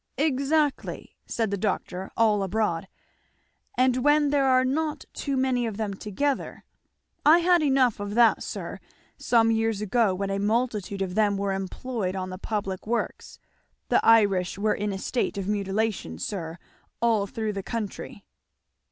[0.17, 2.87] "Exactly" said the doctor, all abroad,
[3.77, 6.63] "and when there are not too many of them together.
[7.23, 8.79] I had enough of that, sir,
[9.17, 13.37] some years ago when a multitude of them were employed on the public works.
[13.89, 16.57] The Irish were in a state of mutilation, sir,
[16.99, 18.25] all through the country."